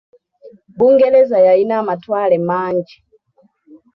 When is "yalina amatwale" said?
1.47-2.35